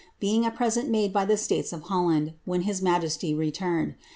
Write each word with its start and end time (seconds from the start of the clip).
being 0.19 0.47
a 0.47 0.49
present 0.49 0.89
made 0.89 1.13
by 1.13 1.23
the 1.23 1.37
states 1.37 1.71
of 1.71 1.83
Holland, 1.83 2.33
sty 2.51 3.33
returned. 3.37 3.93